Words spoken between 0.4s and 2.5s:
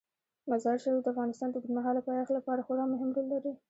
مزارشریف د افغانستان د اوږدمهاله پایښت